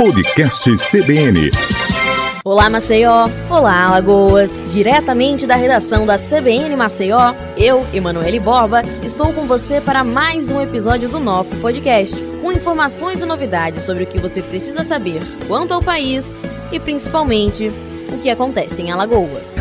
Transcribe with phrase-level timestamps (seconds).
[0.00, 1.50] Podcast CBN.
[2.42, 9.46] Olá Maceió, olá Alagoas, diretamente da redação da CBN Maceió, eu, Emanuele Borba, estou com
[9.46, 14.18] você para mais um episódio do nosso podcast, com informações e novidades sobre o que
[14.18, 16.34] você precisa saber quanto ao país
[16.72, 17.70] e principalmente
[18.10, 19.56] o que acontece em Alagoas.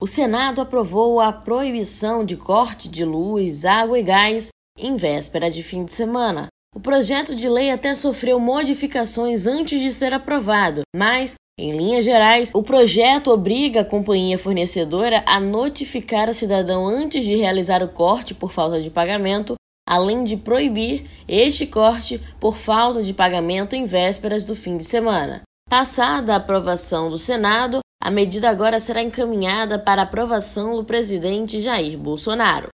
[0.00, 5.62] O Senado aprovou a proibição de corte de luz, água e gás em véspera de
[5.62, 6.48] fim de semana.
[6.74, 12.50] O projeto de lei até sofreu modificações antes de ser aprovado, mas, em linhas gerais,
[12.54, 18.34] o projeto obriga a companhia fornecedora a notificar o cidadão antes de realizar o corte
[18.34, 19.54] por falta de pagamento,
[19.88, 25.42] além de proibir este corte por falta de pagamento em vésperas do fim de semana.
[25.68, 31.98] Passada a aprovação do Senado, a medida agora será encaminhada para aprovação do presidente Jair
[31.98, 32.68] Bolsonaro.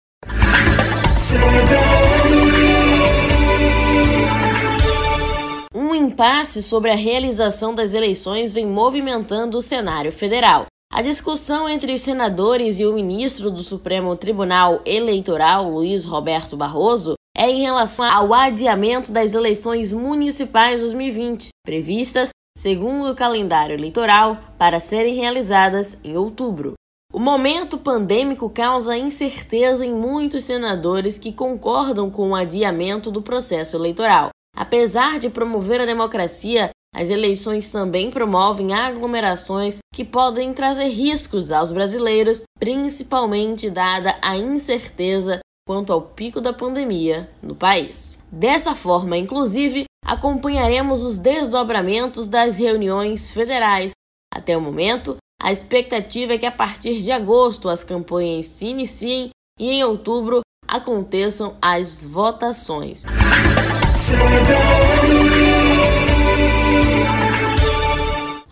[5.74, 10.64] Um impasse sobre a realização das eleições vem movimentando o cenário federal.
[10.90, 17.16] A discussão entre os senadores e o ministro do Supremo Tribunal Eleitoral, Luiz Roberto Barroso,
[17.36, 24.80] é em relação ao adiamento das eleições municipais 2020, previstas, segundo o calendário eleitoral, para
[24.80, 26.72] serem realizadas em outubro.
[27.12, 33.76] O momento pandêmico causa incerteza em muitos senadores que concordam com o adiamento do processo
[33.76, 34.30] eleitoral.
[34.56, 41.72] Apesar de promover a democracia, as eleições também promovem aglomerações que podem trazer riscos aos
[41.72, 48.20] brasileiros, principalmente dada a incerteza quanto ao pico da pandemia no país.
[48.30, 53.92] Dessa forma, inclusive, acompanharemos os desdobramentos das reuniões federais.
[54.32, 59.30] Até o momento, a expectativa é que a partir de agosto as campanhas se iniciem
[59.58, 63.04] e em outubro aconteçam as votações.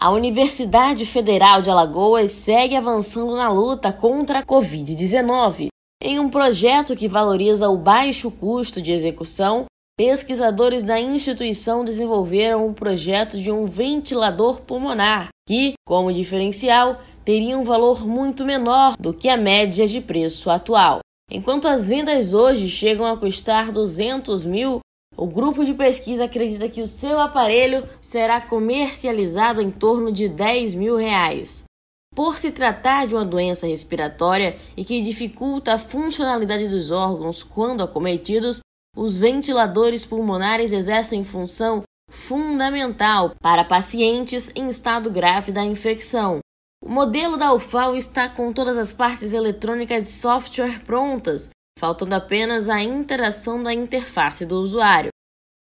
[0.01, 5.69] A Universidade Federal de Alagoas segue avançando na luta contra a Covid-19.
[6.03, 9.67] Em um projeto que valoriza o baixo custo de execução,
[9.99, 17.59] pesquisadores da instituição desenvolveram o um projeto de um ventilador pulmonar, que, como diferencial, teria
[17.59, 21.01] um valor muito menor do que a média de preço atual.
[21.29, 24.79] Enquanto as vendas hoje chegam a custar 200 mil,
[25.17, 30.77] o grupo de pesquisa acredita que o seu aparelho será comercializado em torno de 10
[30.77, 31.65] mil reais.
[32.15, 37.83] Por se tratar de uma doença respiratória e que dificulta a funcionalidade dos órgãos quando
[37.83, 38.61] acometidos,
[38.99, 46.41] os ventiladores pulmonares exercem função fundamental para pacientes em estado grave da infecção.
[46.85, 51.49] O modelo da UFAL está com todas as partes eletrônicas e software prontas,
[51.79, 55.11] faltando apenas a interação da interface do usuário.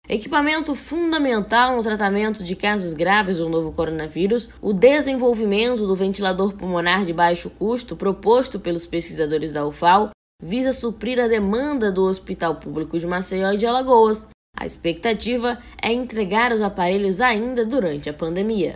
[0.07, 7.07] Equipamento fundamental no tratamento de casos graves do novo coronavírus, o desenvolvimento do ventilador pulmonar
[7.07, 10.11] de baixo custo proposto pelos pesquisadores da UFAL
[10.43, 14.29] visa suprir a demanda do Hospital Público de Maceió e de Alagoas.
[14.57, 18.75] A expectativa é entregar os aparelhos ainda durante a pandemia.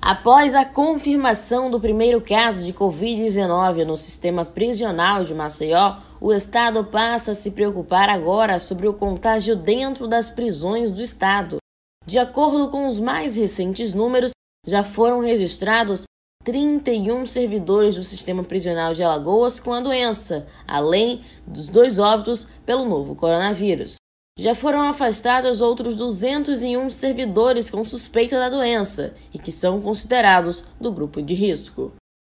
[0.00, 6.84] Após a confirmação do primeiro caso de Covid-19 no sistema prisional de Maceió, o Estado
[6.84, 11.58] passa a se preocupar agora sobre o contágio dentro das prisões do Estado.
[12.06, 14.30] De acordo com os mais recentes números,
[14.66, 16.04] já foram registrados
[16.44, 22.88] 31 servidores do sistema prisional de Alagoas com a doença, além dos dois óbitos pelo
[22.88, 23.96] novo coronavírus.
[24.38, 30.92] Já foram afastados outros 201 servidores com suspeita da doença e que são considerados do
[30.92, 31.92] grupo de risco.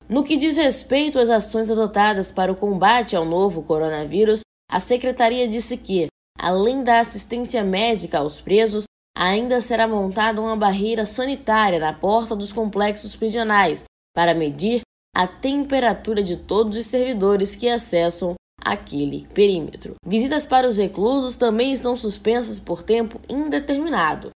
[0.09, 4.41] No que diz respeito às ações adotadas para o combate ao novo coronavírus,
[4.71, 6.07] a secretaria disse que,
[6.39, 8.85] além da assistência médica aos presos,
[9.19, 13.85] ainda será montada uma barreira sanitária na porta dos complexos prisionais
[14.15, 19.95] para medir a temperatura de todos os servidores que acessam aquele perímetro.
[20.07, 24.31] Visitas para os reclusos também estão suspensas por tempo indeterminado.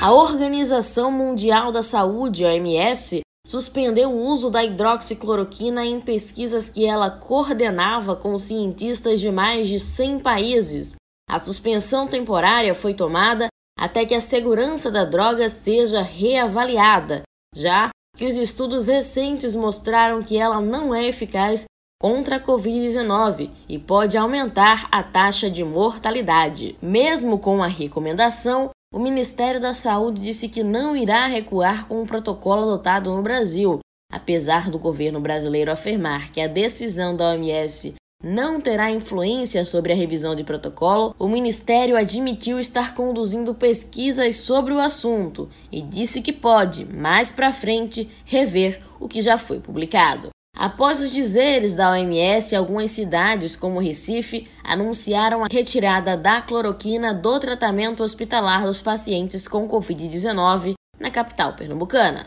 [0.00, 7.10] A Organização Mundial da Saúde, OMS, suspendeu o uso da hidroxicloroquina em pesquisas que ela
[7.10, 10.94] coordenava com cientistas de mais de 100 países.
[11.28, 13.48] A suspensão temporária foi tomada
[13.78, 17.22] até que a segurança da droga seja reavaliada,
[17.54, 21.64] já que os estudos recentes mostraram que ela não é eficaz
[22.00, 26.76] contra a Covid-19 e pode aumentar a taxa de mortalidade.
[26.82, 32.06] Mesmo com a recomendação, o Ministério da Saúde disse que não irá recuar com o
[32.06, 33.78] protocolo adotado no Brasil,
[34.12, 39.96] apesar do governo brasileiro afirmar que a decisão da OMS não terá influência sobre a
[39.96, 46.32] revisão de protocolo, o Ministério admitiu estar conduzindo pesquisas sobre o assunto e disse que
[46.32, 50.31] pode, mais para frente, rever o que já foi publicado.
[50.62, 57.40] Após os dizeres da OMS, algumas cidades, como Recife, anunciaram a retirada da cloroquina do
[57.40, 62.26] tratamento hospitalar dos pacientes com Covid-19 na capital pernambucana.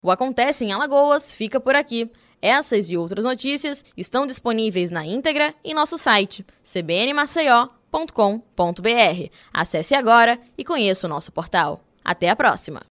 [0.00, 2.10] O Acontece em Alagoas fica por aqui.
[2.40, 9.30] Essas e outras notícias estão disponíveis na íntegra em nosso site cbnmaceió.com.br.
[9.52, 11.82] Acesse agora e conheça o nosso portal.
[12.08, 12.80] Até a próxima!